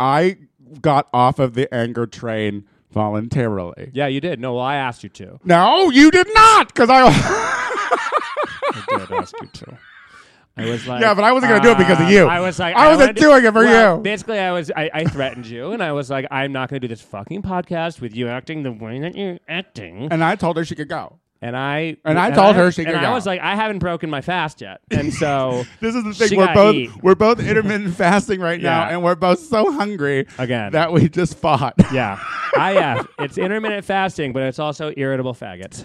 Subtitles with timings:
[0.00, 0.38] I
[0.80, 3.90] got off of the anger train voluntarily.
[3.92, 4.40] Yeah, you did.
[4.40, 5.38] No, well, I asked you to.
[5.44, 7.06] No, you did not, because I.
[8.72, 9.78] I did ask you to.
[10.56, 12.26] I was like, Yeah, but I wasn't gonna do it because of um, you.
[12.26, 14.02] I was like, I wasn't to- doing it for well, you.
[14.02, 16.86] Basically, I was, I, I threatened you, and I was like, I'm not going to
[16.86, 20.08] do this fucking podcast with you acting the way that you're acting.
[20.10, 21.19] and I told her she could go.
[21.42, 23.12] And I And I told her she and could I go.
[23.12, 26.36] was like, I haven't broken my fast yet, and so This is the thing.
[26.38, 26.90] We're both eat.
[27.02, 28.90] we're both intermittent fasting right now, Yeah.
[28.90, 30.72] and we're both so hungry Again.
[30.72, 31.74] that we just fought.
[31.92, 32.18] yeah,
[32.54, 33.00] IF.
[33.00, 35.84] Uh, it's intermittent fasting, but it's also irritable faggots.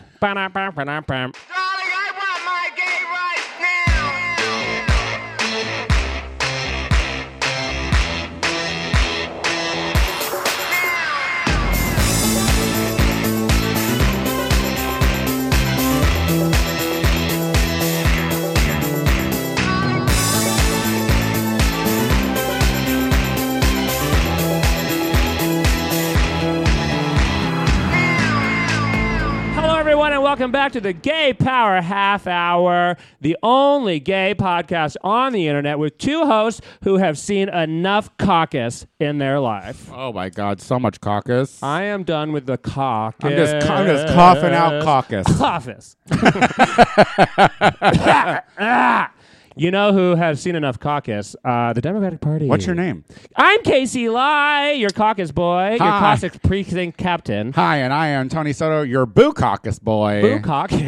[30.26, 35.78] Welcome back to the Gay Power Half Hour, the only gay podcast on the internet
[35.78, 39.88] with two hosts who have seen enough caucus in their life.
[39.94, 41.62] Oh my God, so much caucus.
[41.62, 43.24] I am done with the caucus.
[43.24, 45.28] I'm just I'm just coughing out caucus.
[45.38, 45.96] Caucus.
[47.88, 49.12] Ah, ah.
[49.58, 51.34] You know who has seen enough caucus?
[51.46, 52.48] Uh, the Democratic Party.
[52.48, 53.06] What's your name?
[53.38, 56.18] I'm Casey Lai, your caucus boy, your Hi.
[56.18, 57.54] caucus precinct captain.
[57.54, 60.22] Hi, and I am Tony Soto, your boo caucus boy.
[60.22, 60.82] Boo caucus.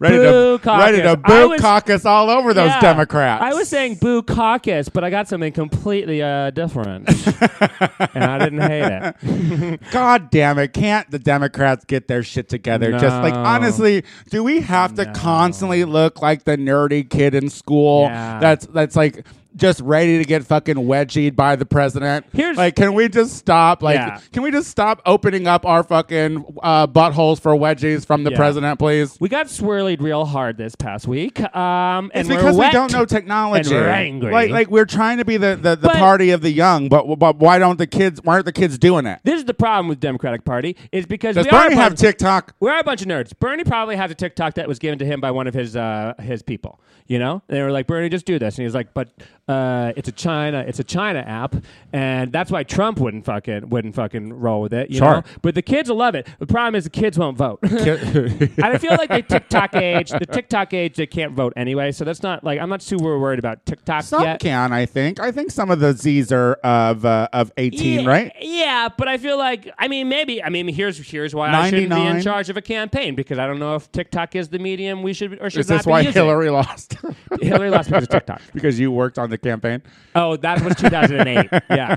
[0.00, 1.10] ready Boo to ready to.
[1.10, 2.80] I boo was- caucus all over those Yeah.
[2.80, 3.42] Democrats.
[3.44, 7.08] I was saying boo caucus, but I got something completely uh, different,
[8.14, 9.80] and I didn't hate it.
[9.90, 10.72] God damn it!
[10.72, 12.92] Can't the Democrats get their shit together?
[12.92, 13.42] Just like No.
[13.44, 18.38] honestly, do we have to constantly look like the nerdy kid in school Yeah.
[18.40, 19.24] that's that's like
[19.56, 22.26] just ready to get fucking wedgied by the president?
[22.32, 23.82] Here's- like, can we just stop?
[23.82, 24.20] Like, Yeah.
[24.32, 28.36] can we just stop opening up our fucking uh, buttholes for wedgies from the Yeah.
[28.36, 29.16] president, please?
[29.20, 33.04] We got swirlied real hard this past week, um, and It's because we don't know
[33.04, 33.74] technology.
[33.74, 34.32] and we're angry.
[34.32, 37.16] Like, like we're trying to be the, the, the But- party of the young, but
[37.18, 38.20] but why don't the kids?
[38.22, 39.20] Why aren't the kids doing it?
[39.24, 42.00] This is the problem with Democratic Party is because Does we are Bernie have bunch-
[42.00, 42.54] TikTok?
[42.60, 43.32] We're a bunch of nerds.
[43.38, 46.14] Bernie probably has a TikTok that was given to him by one of his uh,
[46.20, 46.80] his people.
[47.06, 49.08] You know, they were like, Bernie, just do this, and he was like, but
[49.48, 51.54] uh, it's a China, it's a China app,
[51.92, 54.90] and that's why Trump wouldn't fucking wouldn't fucking roll with it.
[54.90, 55.14] You Sure.
[55.16, 56.26] know, but the kids will love it.
[56.38, 57.60] The problem is the kids won't vote.
[57.62, 61.92] and I feel like the TikTok age, the TikTok age, they can't vote anyway.
[61.92, 64.40] So that's not like I'm not too worried about TikTok Some yet.
[64.40, 65.20] can, I think.
[65.20, 68.32] I think some of the Z's are of uh, of eighteen, yeah, right?
[68.40, 71.90] Yeah, but I feel like I mean maybe I mean here's here's why I shouldn't
[71.90, 72.22] be in 99?
[72.22, 75.40] charge of a campaign because I don't know if TikTok is the medium we should
[75.40, 76.14] or should Is not this be why using.
[76.14, 76.96] Hillary lost?
[77.40, 78.40] Hillary lost because of TikTok.
[78.52, 79.82] because you worked on the campaign.
[80.14, 81.48] Oh, that was 2008.
[81.70, 81.96] yeah,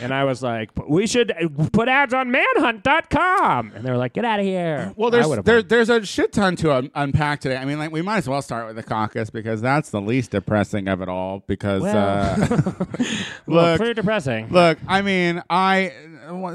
[0.00, 1.32] and I was like, we should
[1.72, 4.92] put ads on Manhunt.com, and they were like, get out of here.
[4.96, 7.56] Well, there's there, there's a shit ton to un- unpack today.
[7.56, 10.32] I mean, like we might as well start with the caucus because that's the least
[10.32, 11.42] depressing of it all.
[11.46, 12.36] Because Well, uh,
[13.46, 14.48] Well, look, pretty depressing.
[14.48, 15.92] Look, I mean, I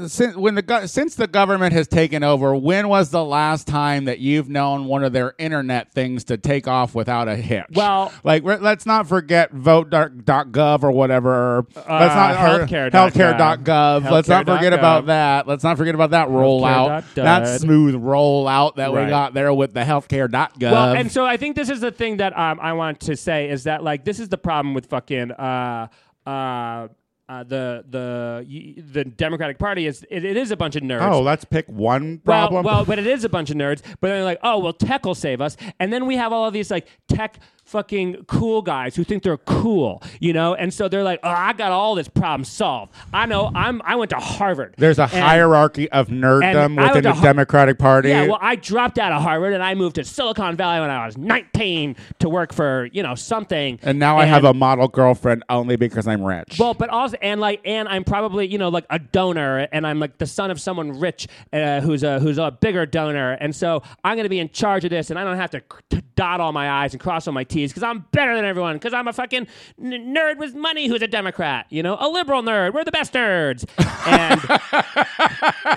[0.06, 4.04] since when the go- since the government has taken over, when was the last time
[4.06, 7.64] that you've known one of their internet things to take off without a hitch?
[7.74, 9.50] Well- like re- let's not forget
[9.90, 11.66] vote.gov or whatever.
[11.74, 12.90] let's not healthcare.gov.
[12.90, 14.10] healthcare.gov.
[14.10, 14.78] Let's not forget Healthcare.gov.
[14.78, 15.46] about that.
[15.46, 17.04] Let's not forget about that rollout.
[17.14, 20.60] That smooth rollout that we got there with the healthcare.gov.
[20.70, 23.48] Well, and so I think this is the thing that um, I want to say
[23.50, 25.88] is that like this is the problem with fucking uh,
[26.26, 26.88] uh,
[27.28, 31.10] uh, the the the Democratic Party is it, it is a bunch of nerds.
[31.10, 32.64] oh, let's pick one Well, problem.
[32.64, 33.82] well, but it is a bunch of nerds.
[34.00, 35.56] But then they're like, oh, well, tech will save us.
[35.80, 39.36] And then we have all of these like tech fucking cool guys who think they're
[39.36, 40.54] cool, you know?
[40.54, 42.92] And so they're like, oh, I got all this problem solved.
[43.12, 43.50] I know.
[43.54, 43.82] I'm.
[43.84, 44.74] I went to Harvard.
[44.78, 48.08] There's a And- hierarchy of nerddom within the Har- Democratic Party.
[48.10, 51.04] Yeah, well, I dropped out of Harvard and I moved to Silicon Valley when I
[51.06, 53.78] was 19 to work for you know something.
[53.82, 56.56] and now I have a model girlfriend only because I'm rich.
[56.58, 59.98] Well, but also, and like, and I'm probably, you know, like a donor, and I'm
[59.98, 63.82] like the son of someone rich uh, who's a who's a bigger donor, and so
[64.04, 66.40] I'm going to be in charge of this, and I don't have to, to dot
[66.40, 69.08] all my i's and cross all my t's because I'm better than everyone because I'm
[69.08, 69.46] a fucking
[69.82, 72.74] n- nerd with money who's a Democrat, you know, a liberal nerd.
[72.74, 73.64] We're the best nerds,
[74.06, 74.40] and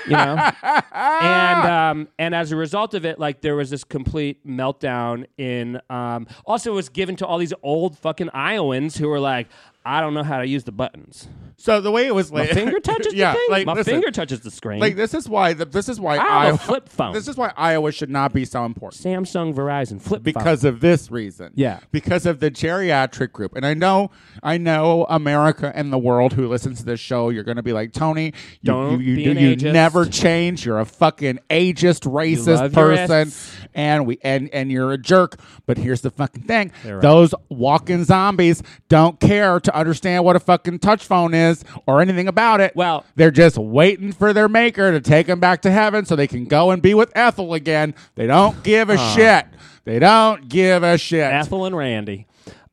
[0.05, 0.51] you know,
[0.93, 5.79] and um, and as a result of it, like there was this complete meltdown in.
[5.89, 9.47] Um, also, it was given to all these old fucking Iowans who were like,
[9.85, 11.27] I don't know how to use the buttons.
[11.61, 13.47] So the way it was My like finger touches yeah, the thing.
[13.50, 14.79] like My listen, finger touches the screen.
[14.79, 17.13] Like this is why the, this is why I have a flip phone.
[17.13, 19.03] This is why Iowa should not be so important.
[19.03, 20.23] Samsung, Verizon, flip phone.
[20.23, 21.51] because of this reason.
[21.56, 21.79] Yeah.
[21.91, 23.57] Because of the geriatric group.
[23.57, 24.09] And I know
[24.41, 27.91] I know America and the world who listens to this show, you're gonna be like,
[27.91, 28.33] Tony, you
[28.63, 29.73] Don't you, you, be do- an you ageist.
[29.73, 30.65] never change.
[30.65, 33.33] You're a fucking ageist, racist person.
[33.75, 35.35] And we and and you're a jerk.
[35.65, 36.71] But here's the fucking thing.
[36.85, 37.01] Right.
[37.01, 41.48] Those walking zombies don't care to understand what a fucking touch phone is
[41.85, 42.75] or anything about it.
[42.75, 46.27] Well- they're just waiting for their maker to take them back to heaven so they
[46.27, 47.93] can go and be with Ethel again.
[48.15, 49.45] They don't give a shit.
[49.85, 51.31] They don't give a shit.
[51.31, 52.27] Ethel and Randy.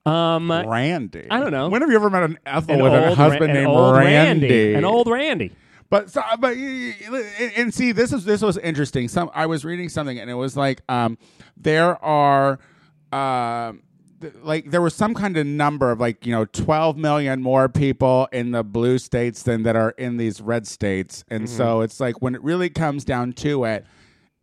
[0.04, 1.26] Um, Randy.
[1.30, 1.68] I don't know.
[1.68, 3.96] When have you ever met an Ethel an with a Ra- husband an named old
[3.96, 4.74] Randy?
[4.74, 5.52] An old Randy.
[5.88, 9.08] But so, but and, see, this is this was interesting.
[9.08, 11.18] Some I was reading something, and it was like um,
[11.56, 12.58] there are.
[13.12, 13.82] Um,
[14.42, 18.28] like there was some kind of number of like you know 12 million more people
[18.32, 21.56] in the blue states than that are in these red states and Mm-hmm.
[21.56, 23.84] so it's like when it really comes down to it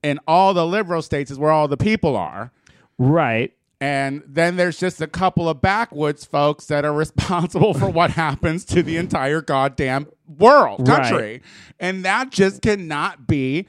[0.03, 2.51] in all the liberal states is where all the people are
[2.99, 3.53] Right.
[3.81, 8.65] and then there's just a couple of backwoods folks that are responsible for what happens
[8.65, 11.01] to the entire goddamn world, Right.
[11.03, 11.41] country.
[11.79, 13.67] And that just cannot be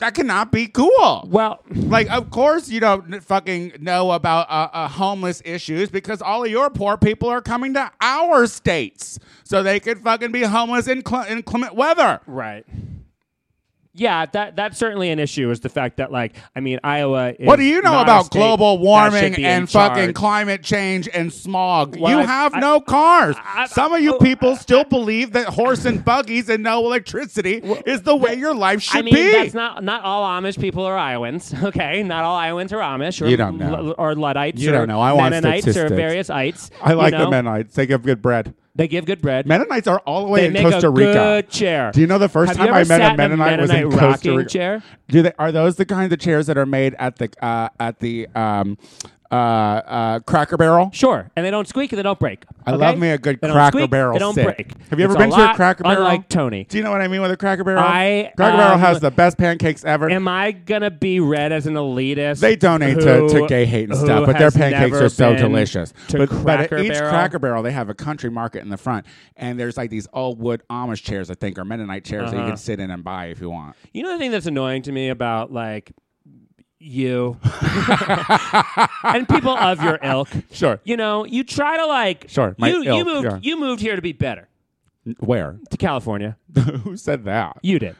[0.00, 1.26] that cannot be cool.
[1.30, 6.44] Well, Like, of course, you don't fucking know about uh, uh, homeless issues because all
[6.44, 10.88] of your poor people are coming to our states so they could fucking be homeless
[10.88, 12.20] in cl- inclement weather.
[12.26, 12.66] right.
[13.92, 15.50] Yeah, that that's certainly an issue.
[15.50, 17.30] Is the fact that like I mean Iowa.
[17.36, 21.08] Is What do you know about global warming should be in and fucking climate change
[21.12, 21.98] and smog?
[21.98, 23.34] Well, you I- have I- no cars.
[23.42, 27.56] I- Some of you oh, people still believe that horse and buggies and no electricity
[27.84, 29.32] is the way your life should I mean, be.
[29.32, 31.52] that's not not all Amish people are Iowans.
[31.70, 33.94] Okay, not all Iowans are Amish or You don't know.
[33.98, 35.00] or Luddites You or don't know.
[35.00, 36.70] I want Mennonites or various ites.
[36.80, 37.24] I like you know?
[37.24, 37.74] the Mennonites.
[37.74, 38.54] They give good bread.
[38.80, 39.46] They give good bread.
[39.46, 41.12] Mennonites are all the way they in make Costa a Rica.
[41.12, 41.92] good chair.
[41.92, 43.76] Do you know the first Have time I ever met a in Mennonite was in
[43.76, 44.48] Mennonite Costa rocking Rica?
[44.48, 44.82] chair?
[45.08, 47.98] Do they are those the kind of chairs that are made at the uh, at
[47.98, 48.78] the um,
[49.30, 50.90] uh, uh, Cracker Barrel?
[50.92, 52.44] Sure, and they don't squeak and they don't break.
[52.66, 52.78] I okay?
[52.78, 54.72] love me a good They don't Cracker squeak, Barrel They don't break.
[54.90, 55.98] Have you ever been to a lot Cracker Barrel?
[55.98, 56.64] Unlike Tony.
[56.64, 57.82] Do you know what I mean with a Cracker Barrel?
[57.82, 60.10] I, Cracker Barrel um, has the best pancakes ever.
[60.10, 62.40] Am I gonna be read as an elitist?
[62.40, 65.08] they donate to, to gay hate and who stuff, but their has pancakes never are
[65.08, 65.92] so been delicious.
[66.08, 67.10] To But, but Cracker at each Barrel?
[67.10, 69.06] Cracker Barrel, they have a country market in the front,
[69.36, 72.40] and there's like these old wood Amish chairs, I think, or Mennonite chairs that you
[72.42, 72.50] Uh-huh.
[72.50, 73.76] can sit in and buy if you want.
[73.94, 75.92] You know the thing that's annoying to me about like
[76.80, 77.36] you
[79.04, 80.28] and people of your ilk.
[80.50, 80.80] Sure.
[80.84, 82.26] You know, you try to like.
[82.28, 83.38] Sure, my You you ilk, moved yeah.
[83.42, 84.48] you moved here to be better
[85.18, 85.58] Where?
[85.70, 86.36] to California.
[86.84, 87.58] Who said that?
[87.62, 87.96] You did.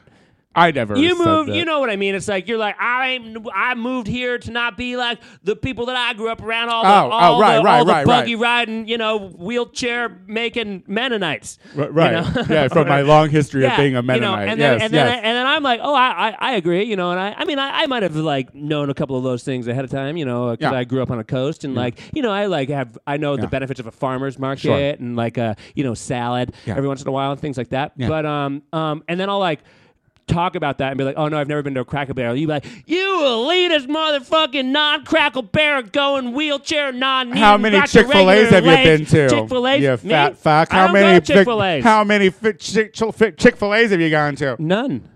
[0.53, 0.97] I never.
[0.97, 1.47] You that.
[1.55, 2.13] You know what I mean?
[2.15, 3.19] It's like you're like I.
[3.53, 6.69] I moved here to not be like the people that I grew up around.
[6.69, 8.41] All the, Oh, oh, all right, the, right, all the right, buggy right.
[8.41, 11.57] riding, you know, wheelchair making Mennonites.
[11.77, 12.11] R- you right.
[12.11, 12.43] know?
[12.49, 14.47] yeah, from my long history yeah, of being a you know, Mennonite.
[14.49, 15.19] and then, yes, then, yes.
[15.23, 17.59] and then I'm like, oh, I, I, I agree, you know, and I, I mean,
[17.59, 20.25] I, I might have like known a couple of those things ahead of time, you
[20.25, 20.77] know, because Yeah.
[20.77, 23.35] I grew up on a coast, and like, you know, I like have, I know
[23.35, 23.41] Yeah.
[23.41, 24.77] the benefits of a farmer's market Sure.
[24.77, 26.75] and like a, you know, salad Yeah.
[26.75, 27.93] every once in a while and things like that.
[27.95, 28.09] Yeah.
[28.09, 29.59] But um, um, and then I'll like.
[30.27, 32.37] Talk about that and be like, oh no, I've never been to a Cracker Barrel.
[32.37, 37.31] You be like, you elitist motherfucking non-Cracker Barrel going wheelchair non.
[37.31, 39.29] How many Chick Fil A's have you been to?
[39.29, 39.81] Chick Fil A's.
[39.81, 40.71] You fat fuck.
[40.71, 41.83] How many Chick Fil A's.
[41.83, 44.55] How many Chick Fil A's have you gone to?
[44.57, 45.09] None.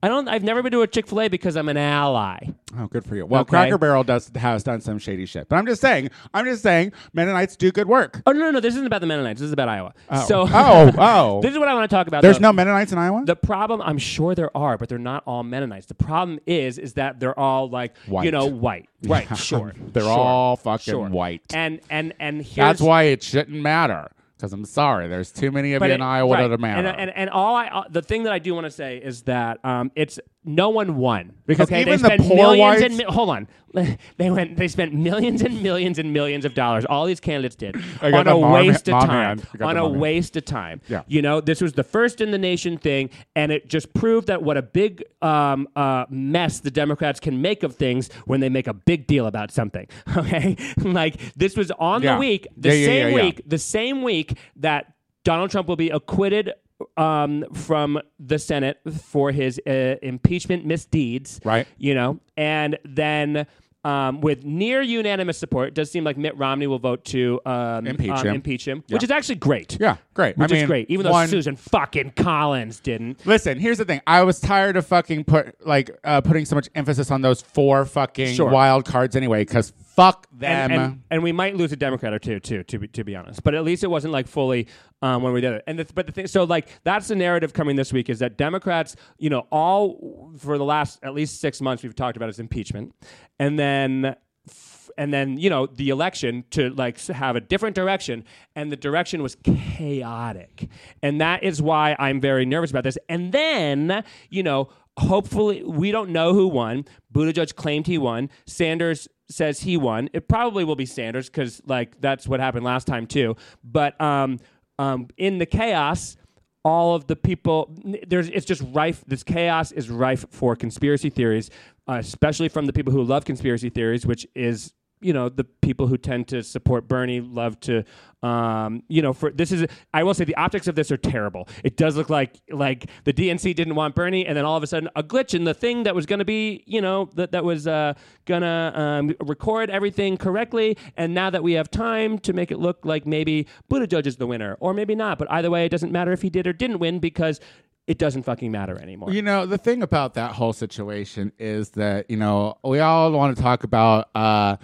[0.00, 0.28] I don't.
[0.28, 2.38] I've never been to a Chick Fil A because I'm an ally.
[2.78, 3.26] Oh, good for you.
[3.26, 3.50] Well, Okay.
[3.50, 6.10] Cracker Barrel does has done some shady shit, but I'm just saying.
[6.32, 6.92] I'm just saying.
[7.14, 8.22] Mennonites do good work.
[8.24, 8.60] Oh no, no, no!
[8.60, 9.40] This isn't about the Mennonites.
[9.40, 9.94] This is about Iowa.
[10.10, 10.24] Oh.
[10.26, 11.40] So, oh, oh.
[11.42, 12.22] this is what I want to talk about.
[12.22, 12.48] There's though.
[12.48, 13.24] no Mennonites in Iowa.
[13.24, 15.86] The problem, I'm sure there are, but they're not all Mennonites.
[15.86, 18.24] The problem is, is that they're all like, White.
[18.24, 18.88] you know, white.
[19.04, 19.26] Right.
[19.38, 19.72] Sure.
[19.92, 21.08] They're sure, all fucking sure.
[21.08, 21.42] white.
[21.54, 24.10] And and and here's That's why it shouldn't matter.
[24.38, 26.46] Because I'm sorry, there's too many of but you it- in Iowa right.
[26.48, 26.86] that matter.
[26.86, 29.22] And, and and all I uh, the thing that I do want to say is
[29.22, 31.82] that um, it's no one won Because okay?
[31.82, 33.48] even they the spent poor millions whites- and mi- hold on
[34.16, 37.76] they went they spent millions and millions and millions of dollars all these candidates did
[38.02, 39.46] on a mom- waste of time hand.
[39.52, 41.02] I got on a mom waste of time Yeah.
[41.06, 44.42] you know this was the first in the nation thing and it just proved that
[44.42, 48.66] what a big um, uh, mess the Democrats can make of things when they make
[48.66, 49.86] a big deal about something
[50.16, 52.14] okay like this was on Yeah.
[52.14, 53.14] the week the Yeah, same yeah.
[53.22, 56.52] week the same week that Donald Trump will be acquitted
[56.96, 61.40] um, from the Senate for his uh, impeachment misdeeds.
[61.44, 61.66] Right.
[61.78, 63.46] You know, and then.
[63.84, 67.86] Um, with near unanimous support, it does seem like Mitt Romney will vote to um,
[67.86, 68.34] Impeach um, him.
[68.34, 68.96] impeach him, Yeah.
[68.96, 69.78] which is actually great.
[69.80, 69.96] Yeah.
[70.18, 70.36] Great.
[70.36, 70.90] which I is mean, great.
[70.90, 73.24] Even though one- Susan fucking Collins didn't.
[73.24, 74.00] Listen, here's the thing.
[74.04, 77.84] I was tired of fucking put like uh, putting so much emphasis on those four
[77.84, 78.50] fucking Sure.
[78.50, 79.42] wild cards anyway.
[79.44, 80.50] Because fuck them.
[80.50, 83.14] and, and, and we might lose a Democrat or two too, to be, to be
[83.14, 83.44] honest.
[83.44, 84.66] But at least it wasn't like fully
[85.02, 85.62] um, when we did it.
[85.68, 88.36] And the, but the thing, so like that's the narrative coming this week is that
[88.36, 92.40] Democrats, you know, all for the last at least six months we've talked about is
[92.40, 92.92] impeachment,
[93.38, 94.16] and then.
[94.48, 98.24] f- And then you know the election to like have a different direction,
[98.54, 100.68] and the direction was chaotic,
[101.02, 102.98] and that is why I'm very nervous about this.
[103.08, 106.84] And then you know hopefully we don't know who won.
[107.14, 108.28] Buttigieg claimed he won.
[108.46, 110.10] Sanders says he won.
[110.12, 113.36] It probably will be Sanders because like that's what happened last time too.
[113.62, 114.38] But um,
[114.78, 116.16] um, in the chaos,
[116.64, 117.74] all of the people
[118.06, 119.04] there's it's just rife.
[119.06, 121.50] This chaos is rife for conspiracy theories,
[121.88, 125.86] uh, especially from the people who love conspiracy theories, which is you know the people
[125.86, 127.84] who tend to support Bernie love to
[128.22, 131.48] um, you know for this is I will say the optics of this are terrible.
[131.64, 134.66] It does look like like the DNC didn't want Bernie and then all of a
[134.66, 137.44] sudden a glitch in the thing that was going to be you know that that
[137.44, 142.50] was uh, gonna um, record everything correctly and now that we have time to make
[142.50, 145.70] it look like maybe Buttigieg is the winner or maybe not but either way it
[145.70, 147.40] doesn't matter if he did or didn't win because
[147.88, 149.10] it doesn't fucking matter anymore.
[149.10, 153.34] You know, the thing about that whole situation is that, you know, we all want
[153.34, 154.58] to talk about uh,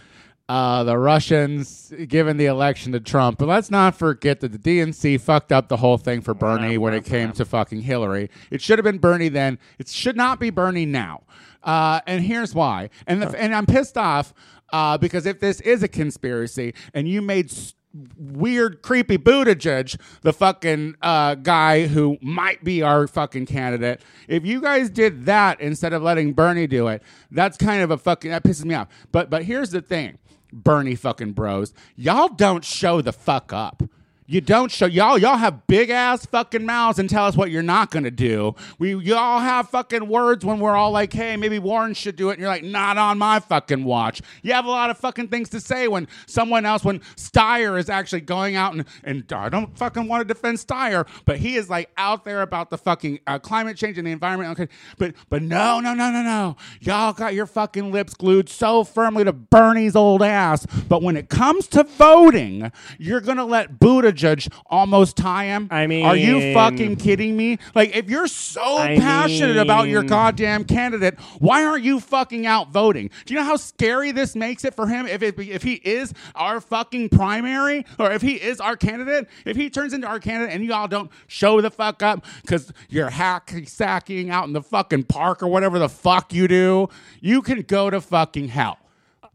[0.49, 5.21] uh, the Russians giving the election to Trump, but let's not forget that the DNC
[5.21, 8.31] fucked up the whole thing for Bernie when it came to fucking Hillary.
[8.51, 9.59] It should have been Bernie then.
[9.79, 11.23] It should not be Bernie now.
[11.63, 12.91] Uh, and here's why.
[13.07, 14.35] And, the, and I'm pissed off
[14.71, 17.51] uh, because if this is a conspiracy and you made.
[17.51, 17.75] s
[18.19, 24.01] weird, creepy Buttigieg, the fucking uh, guy who might be our fucking candidate.
[24.29, 27.99] If you guys did that instead of letting Bernie do it, that's kind of a
[27.99, 28.89] fucking that pisses me off.
[29.13, 30.19] But but here's the thing,
[30.55, 33.83] Bernie fucking bros, y'all don't show the fuck up.
[34.27, 35.19] You don't show y'all.
[35.19, 38.55] Y'all have big ass fucking mouths and tell us what you're not gonna do.
[38.79, 42.35] We y'all have fucking words when we're all like, "Hey, maybe Warren should do it,"
[42.35, 45.51] and you're like, "Not on my fucking watch." You have a lot of fucking things
[45.51, 49.77] to say when someone else, when Steyer is actually going out and and I don't
[49.77, 53.39] fucking want to defend Steyer, but he is like out there about the fucking uh,
[53.39, 54.59] climate change and the environment.
[54.59, 58.85] Okay, but but no no no no no, y'all got your fucking lips glued so
[58.85, 60.65] firmly to Bernie's old ass.
[60.89, 63.79] But when it comes to voting, you're gonna let
[64.15, 65.69] Buttigieg almost tie him.
[65.71, 67.59] I mean, are you fucking kidding me?
[67.75, 72.71] Like, if you're so I passionate about your goddamn candidate, why aren't you fucking out
[72.71, 73.11] voting?
[73.27, 76.13] Do you know how scary this makes it for him if it, if he is
[76.35, 79.29] our fucking primary or if he is our candidate?
[79.45, 83.11] If he turns into our candidate and y'all don't show the fuck up because you're
[83.11, 86.89] hacky sacking out in the fucking park or whatever the fuck you do,
[87.21, 88.79] you can go to fucking hell.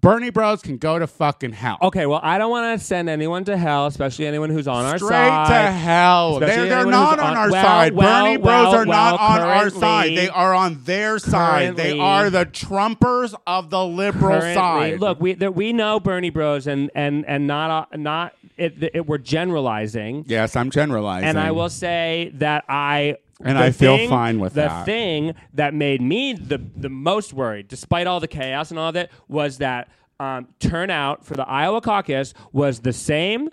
[0.01, 1.77] Bernie Bros can go to fucking hell.
[1.81, 4.97] Okay, well, I don't want to send anyone to hell, especially anyone who's on our
[4.97, 5.47] Straight side.
[5.65, 6.35] to hell.
[6.37, 7.93] Especially They're, they're anyone not who's on our well, side.
[7.93, 10.17] well, Bernie Bros well, are not on our currently- side.
[10.17, 11.75] They are on their side.
[11.75, 14.99] They currently- are the Trumpers of the liberal Currently- side.
[15.01, 19.05] Look, we there, we know Bernie Bros, and and and not uh, not it, it,
[19.07, 20.23] we're generalizing.
[20.27, 21.27] yes, I'm generalizing.
[21.27, 24.79] And I will say that I And the I feel thing- fine with the that.
[24.85, 28.89] The thing that made me the the most worried, despite all the chaos and all
[28.89, 29.87] of it, was that
[30.19, 33.49] um, turnout for the Iowa caucus was the same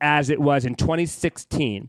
[0.00, 1.88] as it was in 2016,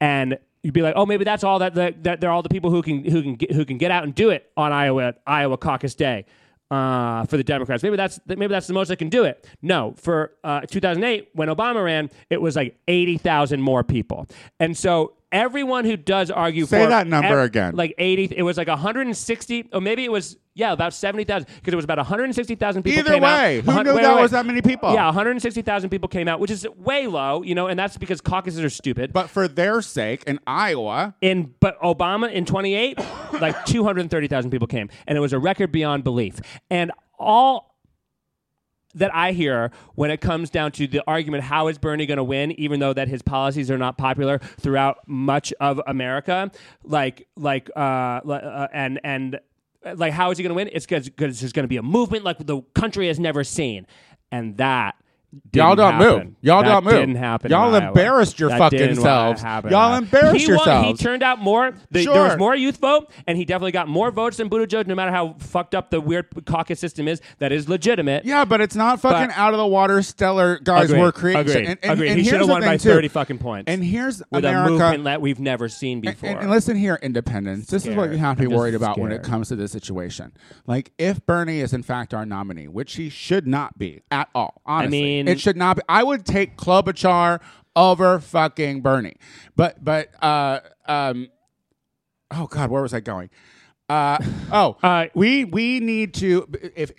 [0.00, 2.70] and you'd be like, oh, maybe that's all that, that, that they're all the people
[2.70, 5.56] who can who can get, who can get out and do it on Iowa Iowa
[5.58, 6.26] caucus day.
[6.68, 9.46] Uh, for the Democrats, maybe that's maybe that's the most they can do it.
[9.62, 14.26] No, for uh, 2008 when Obama ran, it was like 80,000 more people,
[14.58, 17.74] and so everyone who does argue Say for that number again.
[17.76, 21.76] like 80, it was like 160, or maybe it was yeah about 70,000 because it
[21.76, 22.98] was about 160,000 people.
[23.00, 23.38] Either came out.
[23.42, 24.38] way, who hun- knew wait, that wait, was wait.
[24.38, 24.92] that many people?
[24.94, 28.60] Yeah, 160,000 people came out, which is way low, you know, and that's because caucuses
[28.64, 29.12] are stupid.
[29.12, 32.98] But for their sake, in Iowa, in but Obama in 28,
[33.40, 36.40] like 230,000 people came, and it was a record beyond belief.
[36.70, 37.75] And all
[38.96, 42.24] that I hear when it comes down to the argument, how is Bernie going to
[42.24, 46.50] win, even though that his policies are not popular throughout much of America,
[46.82, 49.38] like like uh, uh and and
[49.94, 50.70] like how is he going to win?
[50.72, 53.86] It's because there's going to be a movement like the country has never seen,
[54.32, 54.96] and that.
[55.52, 56.08] Y'all don't happen.
[56.28, 56.34] move.
[56.40, 56.94] Y'all That don't move.
[56.94, 57.50] Didn't happen.
[57.50, 57.88] Y'all in Iowa.
[57.88, 59.42] embarrassed your That fucking didn't selves.
[59.42, 59.98] happen Y'all Iowa.
[59.98, 61.72] embarrassed he Won, he turned out more.
[61.90, 64.86] The, There was more youth vote, and he definitely got more votes than Buttigieg.
[64.86, 68.24] No matter how fucked up the weird caucus system is, that is legitimate.
[68.24, 71.00] yeah, but it's not fucking But- out of the water stellar guys Agreed.
[71.00, 71.40] we're creating.
[71.40, 71.56] Agreed.
[71.66, 72.08] And, and, Agreed.
[72.10, 72.88] and he should have won by too.
[72.90, 73.64] thirty fucking points.
[73.70, 74.66] And here's with America.
[74.66, 76.30] a movement that we've never seen And, before.
[76.38, 77.68] and listen here, independents.
[77.70, 80.32] This is what you have to be worried about when it comes to this situation.
[80.66, 84.60] Like, if Bernie is in fact our nominee, which he should not be at all,
[84.66, 85.82] honestly, mean- it should not be.
[85.88, 87.40] I would take Klobuchar
[87.74, 89.16] over fucking Bernie.
[89.54, 91.28] But but uh um
[92.30, 93.30] oh god, where was I going?
[93.88, 94.18] Uh
[94.52, 96.90] oh, Uh, we we need to if.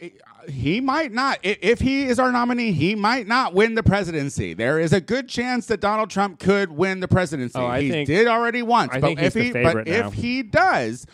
[0.47, 1.39] he might not.
[1.43, 4.53] If he is our nominee, he might not win the presidency.
[4.53, 7.59] There is a good chance that Donald Trump could win the presidency.
[7.59, 8.91] Oh, I he think- did already once.
[8.93, 10.07] I but think if he, but now.
[10.07, 11.05] if he does,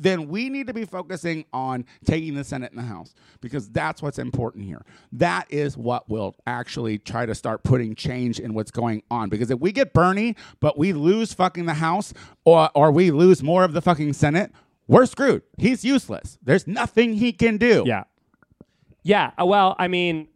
[0.00, 4.00] then we need to be focusing on taking the Senate and the House because that's
[4.02, 4.84] what's important here.
[5.12, 9.28] That is what will actually try to start putting change in what's going on.
[9.28, 12.14] Because if we get Bernie, but we lose fucking the House
[12.44, 14.52] or or we lose more of the fucking Senate,
[14.86, 15.42] we're screwed.
[15.58, 16.38] He's useless.
[16.42, 17.84] There's nothing he can do.
[17.86, 18.04] Yeah.
[19.02, 19.32] Yeah.
[19.40, 20.28] uh, Well, I mean,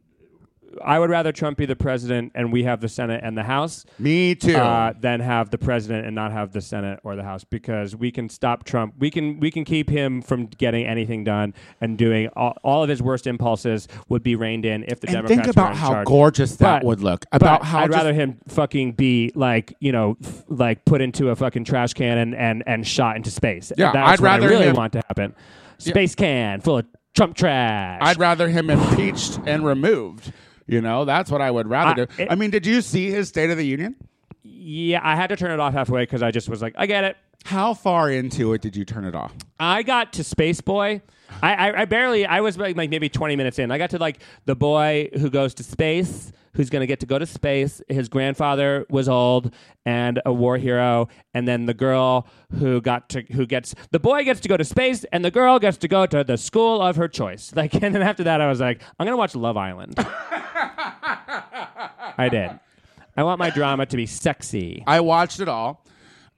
[0.84, 3.84] I would rather Trump be the president and we have the Senate and the House
[3.98, 4.56] Me too.
[4.56, 8.10] uh, than have the president and not have the Senate or the House because we
[8.10, 8.94] can stop Trump.
[8.98, 12.88] We can we can keep him from getting anything done and doing all, all of
[12.88, 16.06] his worst impulses would be reined in if the and Democrats think about how charge.
[16.06, 17.24] gorgeous that But- would look.
[17.32, 21.30] About how I'd just- rather him fucking be like you know f- like put into
[21.30, 23.72] a fucking trash can and and, and shot into space.
[23.76, 25.34] Yeah, That's I'd what rather I really him- want to happen.
[25.78, 27.98] Space can full of Trump trash.
[28.02, 30.32] I'd rather him impeached and removed.
[30.66, 32.06] You know, that's what I would rather I- do.
[32.18, 33.96] it- I mean, did you see his State of the Union?
[34.42, 37.04] Yeah, I had to turn it off halfway because I just was like, I get
[37.04, 37.16] it.
[37.44, 39.32] How far into it did you turn it off?
[39.58, 41.02] I got to Space Boy.
[41.42, 42.26] I, I, I barely.
[42.26, 43.70] I was like, like maybe twenty minutes in.
[43.70, 47.06] I got to like the boy who goes to space, who's going to get to
[47.06, 47.80] go to space.
[47.88, 49.52] His grandfather was old
[49.84, 54.24] and a war hero, and then the girl who got to who gets the boy
[54.24, 56.96] gets to go to space, and the girl gets to go to the school of
[56.96, 57.52] her choice.
[57.56, 59.94] Like, and then after that, I was like, I'm gonna watch Love Island.
[62.18, 62.60] I did.
[63.16, 64.82] I want my drama to be sexy.
[64.86, 65.84] I watched it all.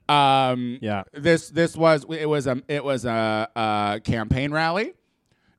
[0.07, 1.03] Um, Yeah.
[1.13, 4.93] This this was it was a it was a, a campaign rally.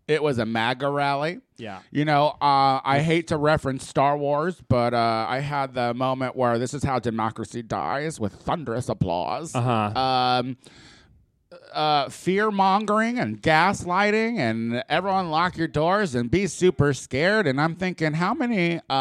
[0.08, 1.40] It was a MAGA rally.
[1.56, 1.80] Yeah.
[1.90, 6.36] You know, uh, I hate to reference Star Wars, but uh, I had the moment
[6.36, 9.52] where this is how democracy dies with thunderous applause.
[9.52, 9.98] Uh-huh.
[9.98, 10.58] Um,
[11.72, 17.46] uh, fear mongering and gaslighting, and everyone lock your doors and be super scared.
[17.46, 18.92] And I'm thinking, how many uh,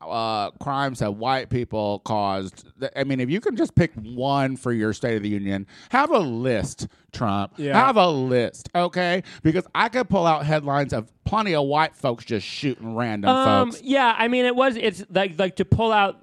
[0.00, 2.66] uh, crimes have white people caused?
[2.94, 6.10] I mean, if you can just pick one for your State of the Union, have
[6.10, 7.52] a list, Trump.
[7.56, 7.78] Yeah.
[7.84, 9.22] Have a list, okay?
[9.42, 13.70] Because I could pull out headlines of plenty of white folks just shooting random Um,
[13.72, 13.82] folks.
[13.82, 14.76] yeah, I mean, it was.
[14.76, 16.22] It's like like to pull out.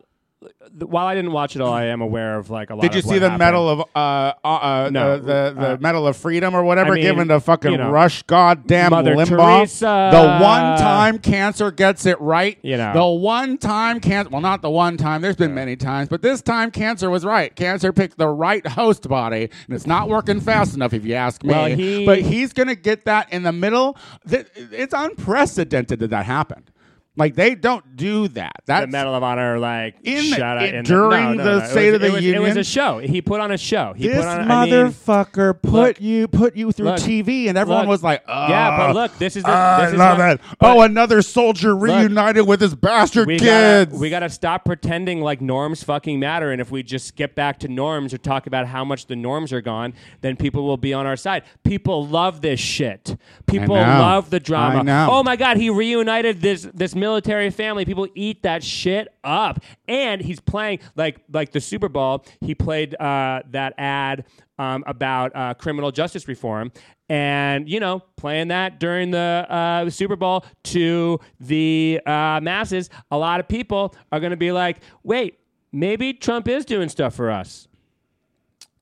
[0.79, 2.81] While I didn't watch it all, I am aware of like a lot.
[2.81, 3.39] Did you of see the happened.
[3.39, 6.95] medal of uh, uh, uh No, the the, uh, medal of freedom or whatever I
[6.95, 9.59] mean, given to fucking you know, Rush goddamn Mother Limbaugh?
[9.59, 10.09] Teresa.
[10.11, 12.57] the one time cancer gets it right.
[12.61, 12.93] You know.
[12.93, 14.29] the one time cancer.
[14.29, 15.21] Well, not the one time.
[15.21, 17.55] There's been many times, but this time cancer was right.
[17.55, 21.43] Cancer picked the right host body, and it's not working fast enough, if you ask
[21.43, 21.49] me.
[21.49, 23.97] Well, he- but he's gonna get that in the middle.
[24.25, 26.71] It's unprecedented that that happened.
[27.15, 28.53] Like they don't do that.
[28.65, 31.57] That's the Medal of Honor, like In the- shut in- in during no, no, the
[31.59, 31.65] no.
[31.65, 32.97] It State was- of the it was, It was a show.
[32.97, 33.93] He put on a show.
[33.95, 34.49] He this put on.
[34.49, 37.89] I mean, motherfucker put look, you put you through look, TV, and everyone look.
[37.89, 40.41] was like, oh, Yeah, but look, this is the- I this is love what- it.
[40.59, 43.91] but- oh, another soldier reunited with his bastard we kids.
[43.91, 46.51] gotta we gotta stop pretending like norms fucking matter.
[46.51, 49.53] And if we just get back to norms or talk about how much the norms
[49.53, 51.43] are gone, then people will be on our side.
[51.63, 53.15] People love this shit.
[53.45, 55.07] People love the drama.
[55.11, 57.83] Oh my god, he reunited this this military family.
[57.83, 59.59] People eat that shit up.
[59.89, 62.25] And he's playing like like the Super Bowl.
[62.39, 64.23] He played uh, that ad
[64.57, 66.71] um, about uh, criminal justice reform.
[67.09, 73.17] And you know, playing that during the uh, Super Bowl to the uh, masses, a
[73.17, 75.39] lot of people are going to be like, "Wait,
[75.73, 77.67] maybe Trump is doing stuff for us."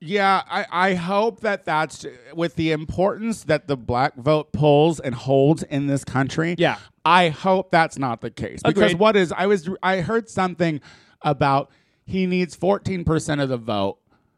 [0.01, 5.13] yeah, I, I hope that that's with the importance that the black vote pulls and
[5.13, 6.55] holds in this country.
[6.57, 6.77] Yeah.
[7.05, 10.81] I hope that's not the case because what is I was I heard something
[11.21, 11.71] about
[12.05, 13.97] he needs fourteen percent of the vote.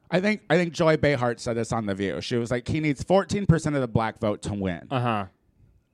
[0.09, 2.21] I think I think Joy Behar said this on the View.
[2.21, 4.87] She was like, he needs fourteen percent of the black vote to win.
[4.89, 5.25] Uh huh.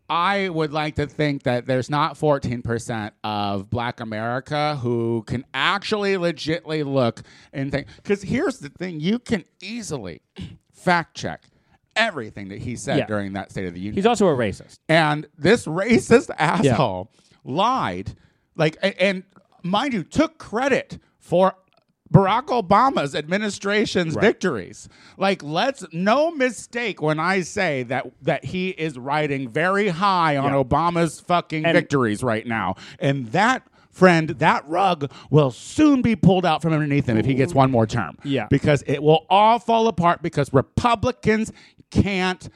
[0.10, 6.16] I would like to think that there's not 14% of black America who can actually
[6.16, 7.22] legitly look
[7.54, 7.86] and think.
[7.98, 10.24] Because here's the thing you can easily
[10.74, 11.44] fact check
[12.00, 13.06] everything that he said Yeah.
[13.06, 13.96] during that State of the Union.
[13.96, 14.80] He's also a racist.
[14.88, 17.12] and this racist asshole
[17.44, 18.16] lied,
[18.56, 19.24] like, a- and
[19.64, 21.54] mind you, took credit for
[22.12, 24.90] Barack Obama's administration's victories.
[25.18, 30.52] Like, let's no mistake when I say that that he is riding very high on.
[30.54, 33.64] Obama's fucking And- victories right now, and that.
[33.92, 37.72] Friend, that rug will soon be pulled out from underneath him if he gets one
[37.72, 38.18] more term.
[38.24, 38.48] Yeah.
[38.50, 41.52] Because it will all fall apart because Republicans
[41.90, 42.50] can't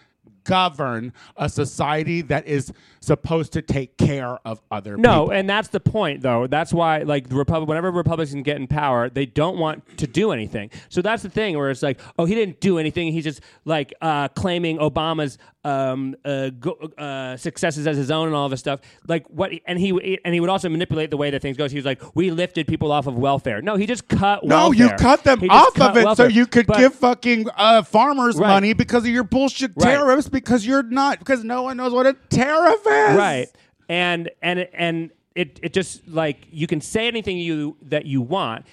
[0.43, 5.01] govern a society that is supposed to take care of other people.
[5.12, 5.32] No, people.
[5.38, 6.47] and that's the point, though.
[6.47, 10.32] That's why, like, the Republic, whenever Republicans get in power, they don't want to do
[10.32, 10.69] anything.
[10.89, 13.12] So that's the thing, where it's like, oh, he didn't do anything.
[13.12, 18.36] He's just like uh, claiming Obama's um, uh, go, uh, successes as his own and
[18.36, 18.82] all this stuff.
[19.08, 19.51] Like what?
[19.65, 21.71] And he and he would also manipulate the way that things goes.
[21.71, 23.62] He was like, we lifted people off of welfare.
[23.62, 24.43] No, he just cut.
[24.43, 24.88] No, welfare.
[24.88, 26.29] you cut them He off cut of it welfare.
[26.29, 28.49] so you could But- give fucking uh, farmers Right.
[28.49, 29.93] money because of your bullshit Right.
[29.93, 33.17] tariffs because you're not because no one knows what a tariff is.
[33.17, 33.47] right
[33.87, 38.65] and and and it it just like you can say anything you that you want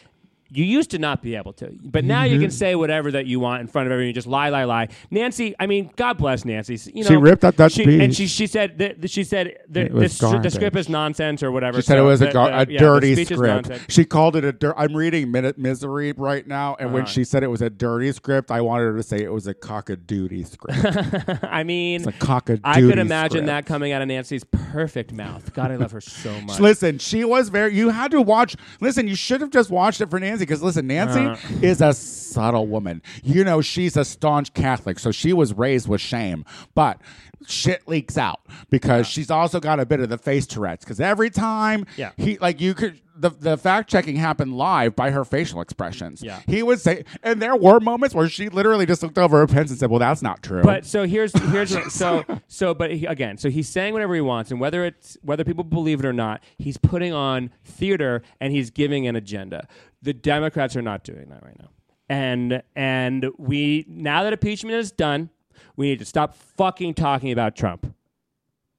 [0.52, 2.42] you used to not be able to, but now you Mm-hmm.
[2.42, 4.08] can say whatever that you want in front of everyone.
[4.08, 4.88] You just lie, lie, lie.
[5.10, 6.78] Nancy, I mean, God bless Nancy.
[6.94, 8.00] You know, She ripped up that she, speech.
[8.00, 11.78] and she she said that she said the, was the, script is nonsense or whatever.
[11.78, 13.70] She said so it was a, the- go- the- a yeah, dirty script.
[13.90, 17.12] She called it a dir- I'm reading Minute Misery right now, and when Uh-huh.
[17.12, 19.54] she said it was a dirty script, I wanted her to say it was a
[19.54, 21.44] cock-a-doodie script.
[21.44, 23.46] I mean, it's a cock-a-doodie I could imagine script.
[23.46, 25.52] that coming out of Nancy's perfect mouth.
[25.54, 26.58] God, I love her so much.
[26.60, 27.74] Listen, she was very.
[27.74, 28.56] You had to watch.
[28.80, 31.36] Listen, you should have just watched it for Nancy because listen, Nancy Uh.
[31.62, 33.02] is a subtle woman.
[33.22, 36.44] You know, she's a staunch Catholic, so she was raised with shame.
[36.74, 37.00] But
[37.46, 40.84] shit leaks out because she's also got a bit of the face Tourette's.
[40.84, 42.12] Because every time Yeah.
[42.16, 43.00] he like you could.
[43.16, 46.22] The, the fact checking happened live by her facial expressions.
[46.22, 46.40] Yeah.
[46.46, 49.70] He would say, and there were moments where she literally just looked over her pens
[49.70, 53.04] and said, "Well, that's not true." But so here's here's what, so so but he,
[53.04, 56.14] again, so he's saying whatever he wants, and whether it's whether people believe it or
[56.14, 59.68] not, he's putting on theater and he's giving an agenda.
[60.00, 61.68] The Democrats are not doing that right now,
[62.08, 65.28] and and we now that impeachment is done,
[65.76, 67.94] we need to stop fucking talking about Trump.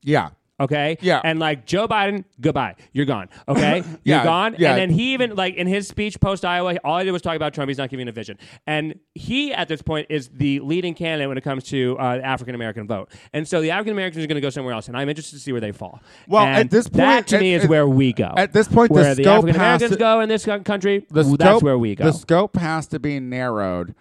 [0.04, 1.00] yeah, Okay.
[1.02, 1.20] Yeah.
[1.24, 2.76] And like Joe Biden, goodbye.
[2.94, 3.30] You're gone.
[3.48, 3.82] Okay.
[4.04, 4.56] Yeah, You're gone.
[4.60, 4.70] yeah.
[4.74, 7.36] And then he even like in his speech post Iowa, all he did was talk
[7.36, 7.68] about Trump.
[7.70, 8.38] He's not giving a vision.
[8.68, 12.54] And he at this point is the leading candidate when it comes to uh, African
[12.54, 13.12] American vote.
[13.34, 14.88] And so the African Americans are going to go somewhere else.
[14.88, 16.00] And I'm interested to see where they fall.
[16.28, 18.32] Well, And at this that point- to me at- is where we go.
[18.38, 21.64] at this point, where the scope African Americans go in this country, the that's scope-
[21.64, 22.04] where we go.
[22.06, 23.96] The scope has to be narrowed.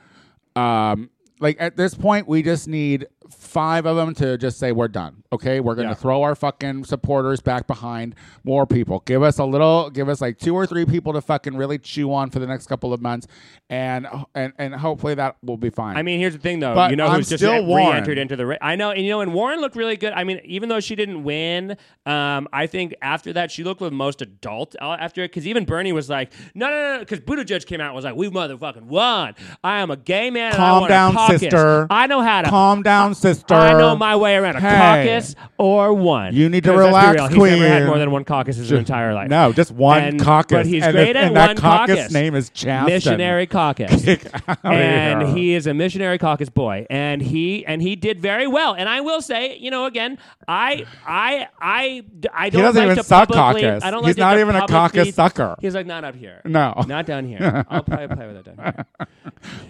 [0.56, 1.08] Um,
[1.40, 5.22] like at this point, we just need five of them to just say we're done.
[5.32, 5.94] Okay, we're going to Yeah.
[5.94, 9.02] throw our fucking supporters back behind more people.
[9.06, 9.90] Give us a little.
[9.90, 12.66] Give us like two or three people to fucking really chew on for the next
[12.66, 13.26] couple of months,
[13.68, 15.96] and and and hopefully that will be fine.
[15.96, 16.74] I mean, here's the thing, though.
[16.74, 18.46] But you know I'm who's just still re-entered into the.
[18.46, 20.12] Ra- I know, and you know, and Warren looked really good.
[20.14, 23.90] I mean, even though she didn't win, um, I think after that she looked the
[23.90, 25.28] most adult uh, after it.
[25.30, 28.16] Because even Bernie was like, no, no, no, because Buttigieg came out and was like,
[28.16, 29.34] we motherfucking won.
[29.62, 30.52] I am a gay man.
[30.54, 31.86] and I Calm down, sister.
[31.90, 32.48] I know how to.
[32.48, 33.54] calm down, sister.
[33.54, 35.04] I know my way around a Hey.
[35.06, 36.34] caucus or one.
[36.34, 37.86] You need to 'Cause let's be relax, real, He's never had queen.
[37.86, 39.28] more than one caucus in his entire life.
[39.28, 40.56] No, just one And- caucus.
[40.56, 42.86] But he's and great if- at and that one caucus name is Chasten.
[42.86, 44.06] Missionary caucus.
[44.64, 45.34] And here.
[45.34, 48.74] he is a missionary caucus boy, and he and he did very well.
[48.74, 50.18] And I will say, you know, again,
[50.48, 52.02] I I I
[52.34, 53.84] I don't doesn't like even to suck publicly- caucus.
[53.84, 55.56] I don't He's like to not even a publicly- caucus sucker.
[55.60, 56.40] He's like not up here.
[56.44, 56.74] No.
[56.86, 57.64] not down here.
[57.70, 58.84] I'll play, play with it down here.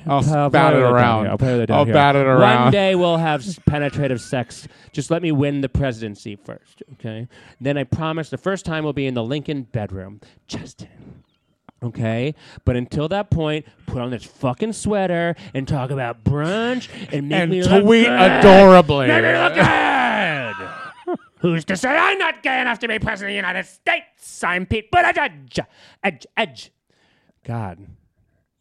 [0.06, 1.26] I'll I'll bat play it with down around.
[1.28, 1.94] I'll play with it down I'll here.
[1.94, 2.62] bat it around.
[2.64, 4.66] One day we'll have s- penetrative sex.
[4.92, 7.28] Just let me win the presidency first, okay?
[7.60, 10.20] Then I promise the first time will be in the Lincoln bedroom.
[10.48, 11.22] Justin.
[11.82, 12.34] Okay,
[12.66, 17.40] but until that point, put on this fucking sweater and talk about brunch and make
[17.40, 19.06] and me look tweet adorably.
[19.08, 21.18] Make me look good.
[21.38, 24.44] Who's to say I'm not gay enough to be president of the United States?
[24.44, 25.64] I'm Pete Buttigieg.
[26.04, 26.70] Edge, edge.
[27.44, 27.78] God.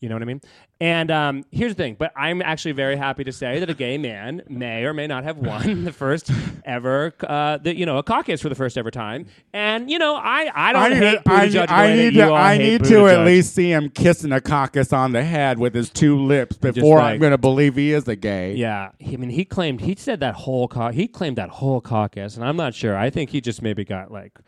[0.02, 0.42] You know what I mean?
[0.80, 3.98] And um, here's the thing, but I'm actually very happy to say that a gay
[3.98, 6.32] man may or may not have won the first
[6.64, 9.26] ever, uh, the, you know, a caucus for the first ever time.
[9.52, 11.96] And you know, I I don't I need, hate to, I, Buttigieg the I way
[11.98, 13.26] that need you to, all I hate need to at Buttigieg.
[13.26, 17.16] least see him kissing a caucus on the head with his two lips before like-
[17.16, 18.56] I'm going to believe he is a gay.
[18.56, 21.82] Yeah, he, I mean, he claimed he said that whole cau- he claimed that whole
[21.82, 22.96] caucus, and I'm not sure.
[22.98, 24.40] I think he just maybe got like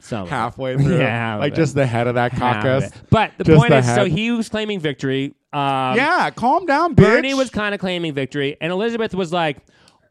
[0.00, 3.02] some Halfway through, Yeah, like just the head of that half of caucus.
[3.10, 5.34] But the Just point the is, so he was claiming victory.
[5.52, 7.04] Um, yeah, calm down, bitch.
[7.04, 9.58] Bernie was kind of claiming victory, and Elizabeth was like,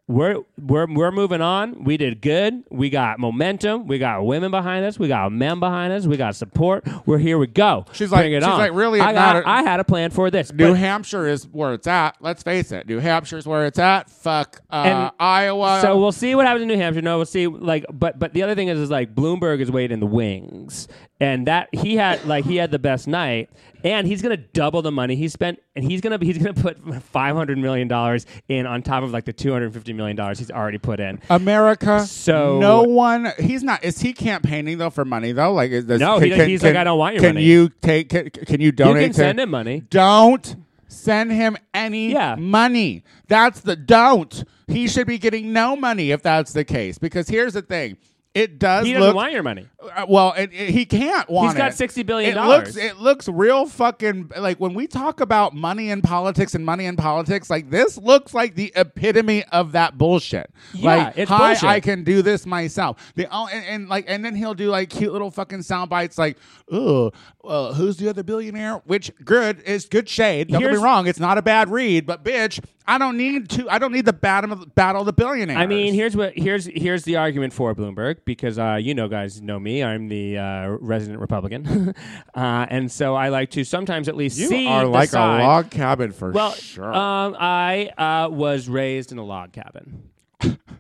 [0.07, 1.83] "We're we're we're moving on.
[1.83, 2.63] We did good.
[2.69, 3.87] We got momentum.
[3.87, 4.99] We got women behind us.
[4.99, 6.05] We got men behind us.
[6.05, 6.87] We got support.
[7.07, 7.37] We're here.
[7.39, 7.85] We go.
[7.91, 8.59] She's like- Bring it she's on.
[8.59, 9.37] like, really, I got.
[9.37, 10.53] a- I had a plan for this.
[10.53, 12.17] New but- Hampshire is where it's at.
[12.21, 12.87] Let's face it.
[12.87, 14.09] New Hampshire's where it's at.
[14.09, 15.79] Fuck uh, Iowa.
[15.81, 17.01] so we'll see what happens in New Hampshire.
[17.01, 17.47] No, we'll see.
[17.47, 20.87] Like, but but the other thing is, is like Bloomberg is waiting in the wings,
[21.19, 23.49] and that he had like he had the best night,
[23.83, 27.35] and he's gonna double the money he spent, and he's gonna he's gonna put five
[27.35, 30.51] hundred million dollars in on top of like the two hundred fifty million dollars he's
[30.51, 31.19] already put in.
[31.29, 32.05] America.
[32.05, 33.31] So- no one.
[33.39, 33.83] He's not.
[33.83, 35.53] Is he campaigning though for money though?
[35.53, 38.09] Like is this, No, he- he's like, "I don't want your can money." you take?
[38.09, 39.03] Can, can you You donate?
[39.03, 39.81] can to, send him money.
[39.89, 40.55] Don't
[40.87, 42.35] send him any Yeah.
[42.35, 43.03] money.
[43.27, 44.43] That's the don't.
[44.67, 46.97] He should be getting no money if that's the case.
[46.97, 47.97] Because here's the thing.
[48.35, 49.65] It does He doesn't look want your money.
[49.81, 51.89] uh, well, it, it- he can't want He's got it.
[51.89, 56.01] $60 billion It looks, it looks real fucking like when we talk about money in
[56.01, 57.49] politics and money in politics.
[57.49, 60.51] Like this looks like the epitome of that bullshit.
[60.73, 61.63] Yeah, like, it's hi, bullshit.
[61.69, 63.13] I can do this myself.
[63.15, 66.17] The oh, and, and like, and then he'll do like cute little fucking sound bites
[66.17, 66.37] like,
[66.69, 67.11] "Oh,
[67.45, 70.49] uh, who's the other billionaire?" Which good is good shade.
[70.49, 73.69] Don't get me wrong, it's not a bad read, but bitch, I don't need to.
[73.69, 75.59] I don't need the battle of battle of the billionaires.
[75.59, 79.41] I mean, here's what here's here's the argument for Bloomberg because uh, you know, guys
[79.41, 79.83] know me.
[79.83, 81.93] I'm the uh, resident Republican,
[82.35, 85.41] uh, and so I like to sometimes at least you see are like side.
[85.41, 86.93] a log cabin for Well, sure.
[86.93, 90.09] um, I uh, was raised in a log cabin.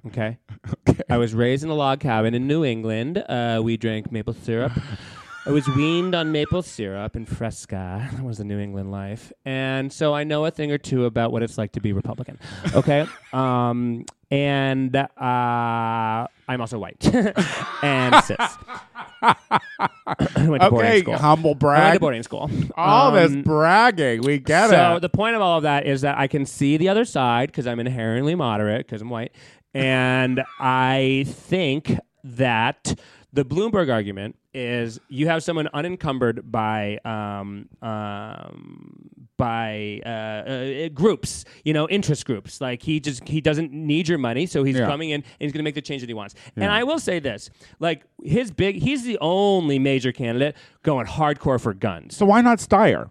[0.07, 0.37] Okay.
[0.89, 1.01] Okay.
[1.09, 3.17] I was raised in a log cabin in New England.
[3.29, 4.71] Uh, we drank maple syrup.
[5.47, 8.09] I was weaned on maple syrup and Fresca.
[8.15, 11.31] That was the New England life, and so I know a thing or two about
[11.31, 12.39] what it's like to be Republican.
[12.73, 16.97] Okay, um, and uh, I'm also white
[17.83, 18.37] and cis.
[19.21, 19.35] I
[20.47, 21.17] went to boarding okay, school.
[21.17, 21.93] humble I went brag.
[21.93, 22.49] to boarding school.
[22.75, 24.69] All this Um, bragging, we get it.
[24.71, 25.01] so it.
[25.01, 27.67] the point of all of that is that I can see the other side because
[27.67, 29.31] I'm inherently moderate because I'm white,
[29.75, 32.95] and I think that
[33.31, 41.43] the Bloomberg argument is you have someone unencumbered by um, um, by uh, uh, groups,
[41.65, 42.61] you know, interest groups.
[42.61, 44.85] Like he just he doesn't need your money, so he's Yeah.
[44.87, 46.35] coming in and he's going to make the change that he wants.
[46.55, 51.59] And I will say this, like his big, he's the only major candidate going hardcore
[51.59, 53.09] for guns so why not Steyer?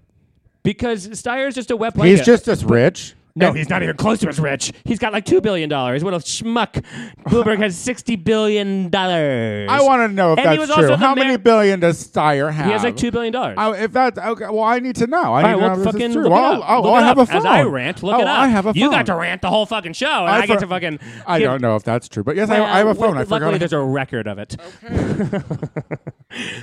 [0.63, 3.15] because Steyer is just a wet He's just as rich.
[3.37, 4.73] No, he's not even close to as rich.
[4.85, 6.05] He's got like two billion dollars.
[6.05, 6.85] What a schmuck!
[7.27, 9.69] Bloomberg has sixty billion dollars.
[9.69, 10.89] I want to know if And he that's was also true.
[10.91, 12.67] the How mayor- many billion does Steyer have?
[12.67, 13.57] He has like two billion dollars.
[13.81, 15.17] If that's okay, well, I need to know.
[15.21, 16.23] I All need right, to well, know if this fucking is true.
[16.23, 16.65] look well, it up.
[16.71, 17.29] oh, look oh, it I have up.
[17.29, 17.37] a phone.
[17.39, 18.39] As I rant, look oh, it up.
[18.39, 18.81] I have a phone.
[18.81, 21.01] You got to rant the whole fucking show, and I, get for- to fucking.
[21.27, 23.17] I give- don't know if that's true, but yes, I, Well, I have a phone.
[23.19, 23.59] I luckily, forgot.
[23.59, 24.57] there's a record of it.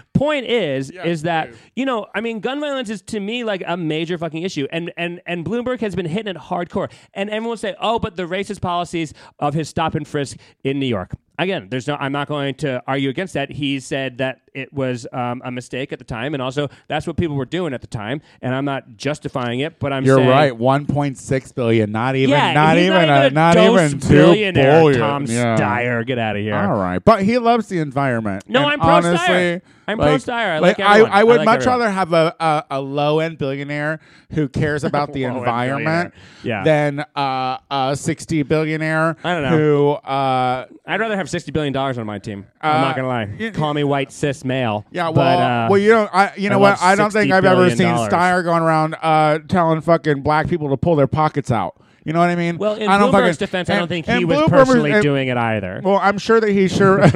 [0.14, 3.76] Point is, is that you know, I mean, gun violence is to me like a
[3.78, 7.76] major fucking issue, and and and Bloomberg has been hitting it hardcore, and everyone say,
[7.80, 11.14] oh, but the racist policies of his stop and frisk in New York.
[11.38, 11.96] Again, there's no.
[11.96, 13.52] I'm not going to argue against that.
[13.52, 17.18] He said that it was um, a mistake at the time, and also that's what
[17.18, 20.18] people were doing at the time, and I'm not justifying it, but I'm saying.
[20.18, 20.88] You're saying, right.
[20.88, 21.92] 1.6 billion.
[21.92, 22.30] Not even.
[22.32, 23.08] Yeah, not even.
[23.08, 25.00] not even a not even two billionaire, billion.
[25.00, 25.58] Tom Yeah.
[25.58, 26.56] Steyer, get out of here.
[26.56, 28.44] All right, but he loves the environment.
[28.48, 29.62] No, And I'm pro honestly, Steyer.
[29.88, 30.32] I'm pro like, Steyer.
[30.56, 31.00] I like I.
[31.00, 31.80] I would I like much everyone.
[31.80, 34.00] rather have a, a, a low end billionaire
[34.32, 36.14] who cares about the environment.
[36.44, 36.64] Yeah.
[36.64, 39.58] than uh, a 60 billionaire I don't know.
[39.58, 42.46] who uh, I'd rather have sixty billion dollars on my team.
[42.62, 43.52] I'm not Uh, gonna lie.
[43.54, 44.86] Call me white cis male.
[44.92, 46.82] Yeah, well, but, uh, well, you know, I, you know I what?
[46.82, 48.12] I don't think I've ever seen dollars.
[48.12, 51.78] Steyer going around uh, telling fucking black people to pull their pockets out.
[52.04, 52.58] You know what I mean?
[52.58, 55.04] well, in I don't Bloomberg's fucking- defense, I don't think he was Bloomberg personally and-
[55.04, 55.82] doing it either.
[55.84, 56.98] Well, I'm sure that he sure.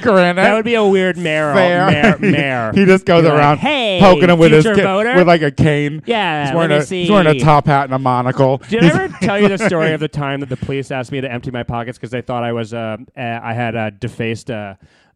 [0.00, 1.52] Granted, that would be a weird mayor.
[1.54, 2.72] Mayor, mayor.
[2.74, 5.14] he just goes like, around hey, poking him with his voter?
[5.16, 6.02] with like a cane.
[6.06, 7.02] Yeah, he's wearing a see.
[7.02, 8.58] he's wearing a top hat and a monocle.
[8.70, 11.20] Did I ever tell you the story of the time that the police asked me
[11.20, 14.50] to empty my pockets because they thought I was uh, uh, I had uh, defaced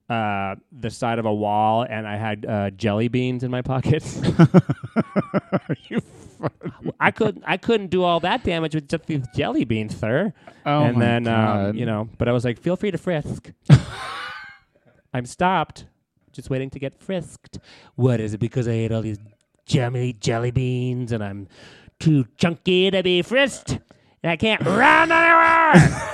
[0.09, 4.21] uh, the side of a wall and I had uh, jelly beans in my pockets?
[5.89, 6.01] you
[7.01, 10.33] I couldn't I couldn't do all that damage with just these jelly beans, sir.
[10.67, 11.71] Oh and my then God.
[11.71, 13.51] Um, you know, but I was like, feel free to frisk.
[15.15, 15.87] I'm stopped,
[16.33, 17.59] just waiting to get frisked.
[17.95, 18.39] What is it?
[18.39, 19.19] Because I ate all these
[19.67, 21.49] jelly jelly beans and I'm
[21.99, 23.79] too chunky to be frisked,
[24.23, 26.11] and I can't run anywhere.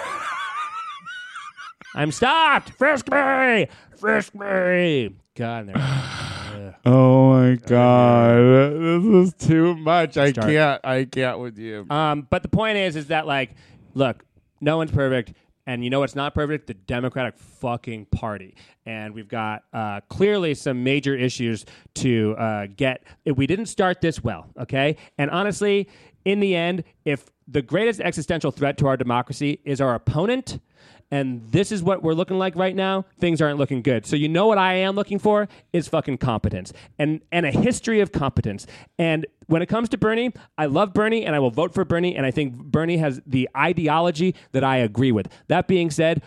[1.95, 2.71] I'm stopped.
[2.71, 3.67] Frisk me,
[3.99, 5.15] frisk me.
[5.37, 8.39] God, and they're- Oh my god,
[9.03, 10.17] this is too much.
[10.17, 10.47] I Start.
[10.49, 10.81] can't.
[10.85, 11.87] I can't with you.
[11.91, 13.55] Um, but the point is, is that like,
[13.95, 14.25] look,
[14.61, 15.33] no one's perfect,
[15.67, 16.67] and you know what's not perfect?
[16.67, 18.55] The Democratic fucking Party,
[18.87, 21.65] and we've got uh, clearly some major issues
[21.97, 23.03] to uh, get.
[23.25, 25.89] We didn't start this well, okay, and honestly,
[26.25, 30.61] in the end, if the greatest existential threat to our democracy is our opponent.
[31.11, 33.05] And this is what we're looking like right now.
[33.19, 34.07] Things aren't looking good.
[34.07, 38.01] So you know what I am looking for is fucking competence and and a history
[38.01, 38.67] of competence.
[38.99, 42.15] And when it comes to Bernie, I love Bernie and I will vote for Bernie.
[42.15, 45.29] And I think Bernie has the ideology that I agree with.
[45.49, 46.23] That being said,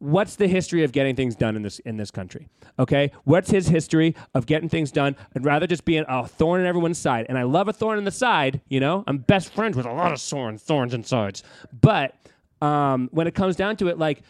[0.00, 2.48] what's the history of getting things done in this in this country?
[2.78, 5.14] Okay, what's his history of getting things done?
[5.36, 8.04] I'd rather just be a thorn in everyone's side, and I love a thorn in
[8.04, 8.62] the side.
[8.68, 11.42] You know, I'm best friends with a lot of thorns, thorns and sides.
[11.78, 12.14] But
[12.60, 14.22] um, when it comes down to it, like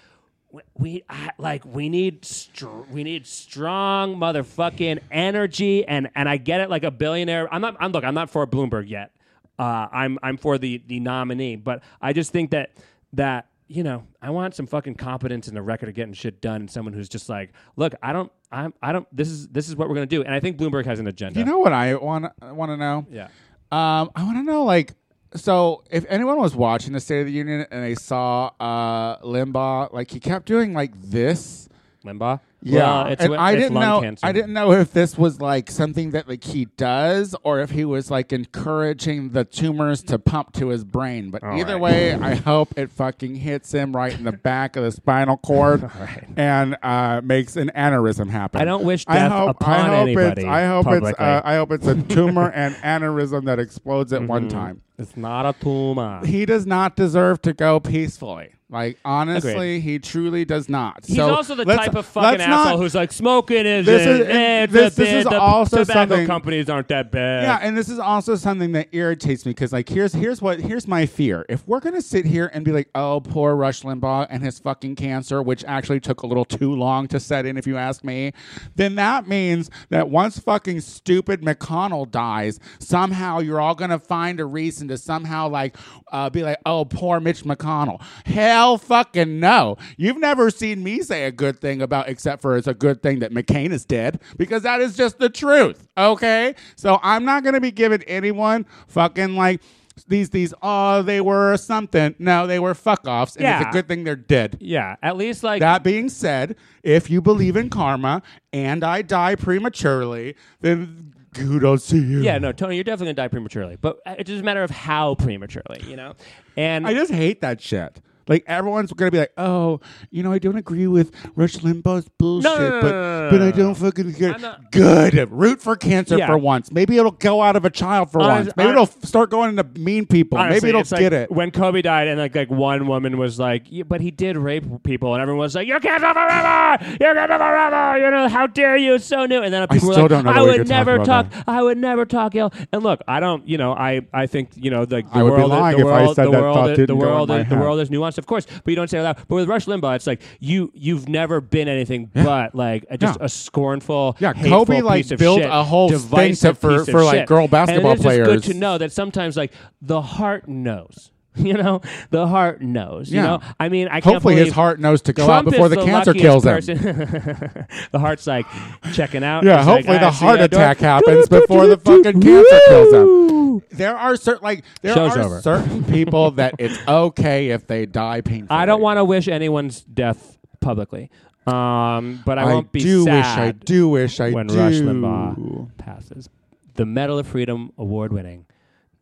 [0.75, 6.61] we- I- like we need str- we need strong motherfucking energy, and and I get
[6.61, 6.71] it.
[6.71, 7.77] Like a billionaire, I'm not.
[7.81, 8.05] I'm look.
[8.05, 9.13] I'm not for Bloomberg yet.
[9.59, 11.57] uh, I'm I'm for the the nominee.
[11.57, 12.73] But I just think that
[13.13, 16.63] that you know I want some fucking competence in the record of getting shit done,
[16.63, 19.07] and someone who's just like, look, I don't, I'm, I don't.
[19.15, 21.39] This is this is what we're gonna do, and I think Bloomberg has an agenda.
[21.39, 23.07] You know what I want want to know?
[23.11, 23.29] yeah.
[23.71, 24.95] Um, I want to know like.
[25.35, 29.93] So, if anyone was watching the State of the Union and they saw uh, Limbaugh,
[29.93, 31.69] like he kept doing like this,
[32.05, 32.41] Limbaugh.
[32.63, 34.01] Yeah, Well, it's, and I didn't know.
[34.03, 34.27] Cancer.
[34.27, 37.85] I didn't know if this was like something that like he does, or if he
[37.85, 41.31] was like encouraging the tumors to pump to his brain.
[41.31, 41.81] But All either right.
[41.81, 45.83] way, I hope it fucking hits him right in the back of the spinal cord
[45.83, 46.27] right.
[46.37, 48.61] and uh, makes an aneurysm happen.
[48.61, 51.11] I don't wish I death hope, upon I hope anybody It's, I hope publicly.
[51.11, 51.21] it's.
[51.21, 54.29] Uh, I hope it's a tumor and aneurysm that explodes at Mm-hmm.
[54.29, 54.83] one time.
[54.99, 56.21] It's not a tumor.
[56.27, 58.51] He does not deserve to go peacefully.
[58.71, 61.05] Like honestly, he truly does not.
[61.05, 64.07] He's So also the type of fucking let's not- asshole who's like smoking is This
[64.07, 67.43] is- eh, this- the, this is the also tobacco something- companies aren't that bad.
[67.43, 70.87] Yeah, and this is also something that irritates me because, like, here's here's what here's
[70.87, 71.45] my fear.
[71.49, 74.95] If we're gonna sit here and be like, "Oh, poor Rush Limbaugh and his fucking
[74.95, 78.33] cancer," which actually took a little too long to set in, if you ask me,
[78.77, 84.45] then that means that once fucking stupid McConnell dies, somehow you're all gonna find a
[84.47, 85.77] reason to somehow like
[86.13, 89.77] uh, be like, "Oh, poor Mitch McConnell." Hell, fucking no.
[89.97, 93.21] You've never seen me say a good thing about, except for it's a good thing
[93.21, 95.89] that McCain is dead, because that is just the truth.
[95.97, 99.61] Okay, so I'm not gonna be giving anyone fucking like
[100.09, 102.15] these these oh they were something.
[102.19, 104.57] No, they were fuck offs, and it's a good thing they're dead.
[104.61, 109.35] Yeah, at least like That being said, if you believe in karma and I die
[109.35, 112.23] prematurely, then kudos to you.
[112.23, 114.71] Yeah, no, Tony, you're definitely gonna die prematurely, but uh, it's just a matter of
[114.71, 116.15] how prematurely, you know.
[116.57, 118.01] And I just hate that shit.
[118.31, 122.45] Like everyone's gonna be like, "Oh, you know, I don't agree with Rush Limbaugh's bullshit,
[122.45, 125.77] no, no, but no, no, but I don't fucking care." I'm not- Good, root for
[125.77, 126.27] cancer Yeah.
[126.27, 126.71] for once.
[126.73, 128.57] Maybe it'll go out of a child for Honest- once.
[128.57, 130.39] Maybe it'll f- start going into mean people.
[130.39, 131.31] honestly, Maybe it'll like get it.
[131.31, 134.65] when Kobe died, and like like one woman was like, yeah, "But he did rape
[134.85, 136.79] people," and everyone was like, "You can't live forever!
[136.93, 137.99] You can't live forever!
[137.99, 138.95] You know how dare you?
[138.95, 141.31] It's so new." And then people were like, don't know "I that would never talk.
[141.31, 141.45] that.
[141.47, 143.47] I would never talk ill." And look, I don't.
[143.49, 145.51] You know, I I think you know like the I would be world.
[145.51, 147.29] lying the if I world, said the that world, thought the didn't go in world,
[147.29, 147.61] my the head.
[147.61, 149.17] world is nuanced, of course, but you don't say it loud.
[149.29, 153.20] But with Rush Limbaugh, it's like you you've never been anything but like just.
[153.21, 157.19] A scornful, Yeah, hateful Kobe, like, built shit, a whole thing to- for- for, like,
[157.21, 157.27] shit.
[157.29, 159.53] girl basketball and it is good to know that sometimes like
[159.83, 161.11] the heart knows.
[161.37, 161.81] You know,
[162.11, 163.09] the heart knows.
[163.09, 163.27] You Yeah.
[163.27, 165.75] know, I mean, I can't Hopefully, his heart knows to go Trump out before is
[165.77, 166.57] the, cancer kills him.
[167.93, 168.47] the heart's like
[168.93, 169.45] checking out.
[169.45, 173.63] Yeah, It's like, hopefully the heart attack happens before the fucking cancer kills him.
[173.71, 175.41] There are certain like there Show's are over.
[175.43, 178.59] certain people that it's okay if they die painfully.
[178.59, 181.11] I don't want to wish anyone's death publicly,
[181.53, 184.57] um, but I, won't be do sad wish I do wish I when do.
[184.59, 186.29] Rush Limbaugh passes.
[186.75, 188.47] The Medal of Freedom award-winning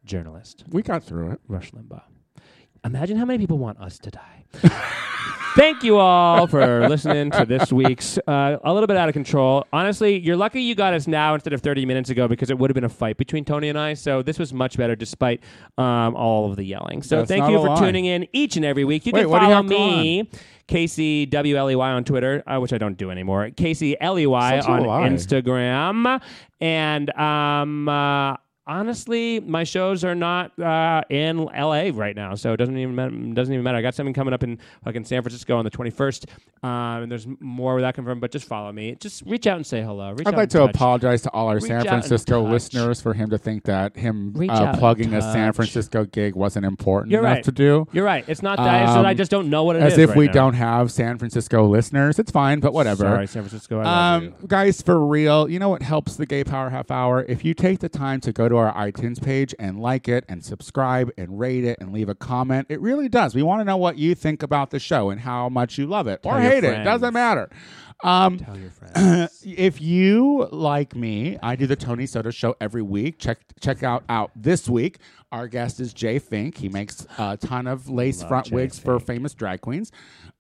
[0.05, 1.41] journalist We got through it.
[1.49, 2.03] Rush Limbaugh.
[2.85, 4.38] Imagine how many people want us to die.
[5.57, 9.67] Thank you all for listening to this week's uh, a little bit out of control.
[9.73, 12.71] Honestly, you're lucky you got us now instead of 30 minutes ago because it would
[12.71, 13.95] have been a fight between Tony and I.
[13.95, 15.41] So this was much better despite
[15.77, 17.03] um, all of the yelling.
[17.03, 17.81] So That's thank not you a for lie.
[17.81, 19.05] tuning in each and every week.
[19.05, 20.31] You Wait, can what do you follow have going me.
[20.69, 23.51] Casey W L E Y on Twitter, uh, which I don't do anymore.
[23.51, 25.09] Casey L E Y Such a on lie.
[25.09, 26.21] Instagram,
[26.61, 28.37] and um, uh,
[28.69, 33.11] honestly, my shows are not uh, in LA right now, so it doesn't even matter,
[33.33, 33.79] doesn't even matter.
[33.79, 36.27] I got something coming up in fucking San Francisco on the twenty first,
[36.63, 38.21] um, and there's more where that from.
[38.21, 38.95] But just follow me.
[39.01, 40.13] Just reach out and say hello.
[40.13, 40.71] Reach I'd like to touch.
[40.71, 44.77] apologize to all our Reach San Francisco listeners for him to think that him uh,
[44.77, 45.53] plugging a San.
[45.53, 47.45] Francisco gig wasn't important You're enough right.
[47.45, 47.89] to do.
[47.93, 48.25] You're right.
[48.29, 48.65] It's not that.
[48.65, 49.95] that I Um, just don't know what it is.
[49.95, 50.33] As if right we now.
[50.33, 52.19] don't have San Francisco listeners.
[52.19, 53.05] It's fine, but whatever.
[53.05, 53.83] Sorry, San Francisco.
[53.83, 57.25] Um, guys, for real, you know what helps the Gay Power Half Hour?
[57.29, 60.45] If you take the time to go to our iTunes page and like it and
[60.45, 63.35] subscribe and rate it and leave a comment, it really does.
[63.35, 66.07] We want to know what you think about the show and how much you love
[66.07, 66.69] it or Tell hate it.
[66.69, 66.85] friends.
[66.85, 67.51] Doesn't matter.
[68.05, 69.43] Um, Tell your friends.
[69.45, 73.19] if you like me, I do the Tony Soto show every week.
[73.19, 74.99] Check check out out this week.
[75.33, 76.57] Our guest is Jay Fink.
[76.57, 79.07] He makes a ton of lace Love front Jay wigs for Fink.
[79.07, 79.91] famous drag queens.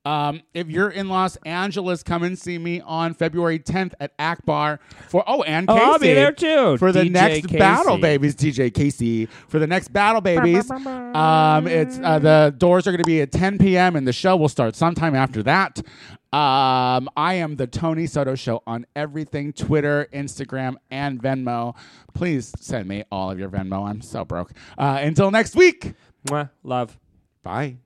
[0.05, 4.81] Um, if you're in Los Angeles, come and see me on February 10th at Akbar
[5.09, 6.79] for oh and Oh, Casey I'll be there too.
[6.79, 7.59] for the DJ next Casey.
[7.59, 8.35] Battle Babies.
[8.37, 10.71] DJ Casey for the next Battle Babies.
[10.71, 13.97] Um, it's uh, the doors are going to be at 10 p.m.
[13.97, 15.83] and the show will start sometime after that.
[16.31, 21.75] Um, I am the Tony Soto Show on everything Twitter, Instagram, and Venmo.
[22.13, 23.89] Please send me all of your Venmo.
[23.89, 24.53] I'm so broke.
[24.77, 25.95] Uh, until next week.
[26.27, 26.51] Mwah.
[26.63, 26.99] Love.
[27.43, 27.79] Bye.